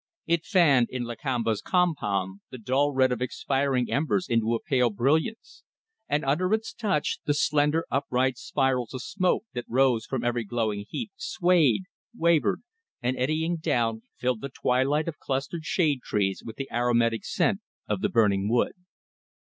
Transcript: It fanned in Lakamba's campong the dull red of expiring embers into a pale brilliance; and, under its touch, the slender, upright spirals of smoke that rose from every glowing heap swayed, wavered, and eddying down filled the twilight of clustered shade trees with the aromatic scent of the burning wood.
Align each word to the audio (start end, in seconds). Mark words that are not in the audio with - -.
It 0.25 0.45
fanned 0.47 0.87
in 0.89 1.03
Lakamba's 1.03 1.61
campong 1.61 2.39
the 2.49 2.57
dull 2.57 2.91
red 2.91 3.11
of 3.11 3.21
expiring 3.21 3.91
embers 3.91 4.27
into 4.27 4.55
a 4.55 4.59
pale 4.59 4.89
brilliance; 4.89 5.61
and, 6.09 6.25
under 6.25 6.51
its 6.55 6.73
touch, 6.73 7.19
the 7.25 7.35
slender, 7.35 7.85
upright 7.91 8.39
spirals 8.39 8.95
of 8.95 9.03
smoke 9.03 9.43
that 9.53 9.65
rose 9.69 10.07
from 10.07 10.23
every 10.23 10.43
glowing 10.43 10.85
heap 10.89 11.11
swayed, 11.17 11.83
wavered, 12.17 12.63
and 13.03 13.15
eddying 13.15 13.57
down 13.57 14.01
filled 14.17 14.41
the 14.41 14.49
twilight 14.49 15.07
of 15.07 15.19
clustered 15.19 15.65
shade 15.65 16.01
trees 16.01 16.41
with 16.43 16.55
the 16.55 16.71
aromatic 16.73 17.23
scent 17.23 17.61
of 17.87 18.01
the 18.01 18.09
burning 18.09 18.49
wood. 18.49 18.73